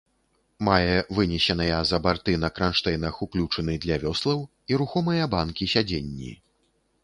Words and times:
Мае 0.69 0.95
вынесеныя 1.17 1.81
за 1.89 1.99
барты 2.07 2.33
на 2.45 2.49
кранштэйнах 2.57 3.21
уключыны 3.27 3.77
для 3.87 4.01
вёслаў 4.07 4.39
і 4.73 4.83
рухомыя 4.83 5.31
банкі-сядзенні. 5.39 6.35